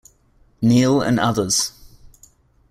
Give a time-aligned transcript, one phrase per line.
[0.63, 1.73] Neale and others.